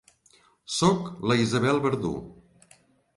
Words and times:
Soc 0.75 1.11
la 1.31 1.37
Isabel 1.43 1.83
Verdú. 1.83 2.13